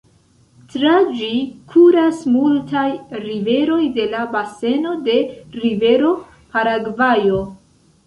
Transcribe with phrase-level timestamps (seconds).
[0.69, 1.29] Tra ĝi
[1.73, 2.87] kuras multaj
[3.27, 5.21] riveroj de la baseno de
[5.63, 6.19] rivero
[6.57, 7.49] Paragvajo.